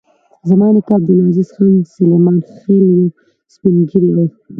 [0.49, 3.05] زما نیکه عبدالعزیز خان سلیمان خېل یو
[3.53, 4.17] سپین ږیری و.